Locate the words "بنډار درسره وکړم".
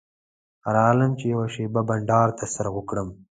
1.89-3.09